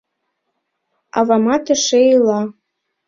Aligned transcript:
Авамат 1.17 1.65
эше 1.73 1.99
ила. 2.13 2.41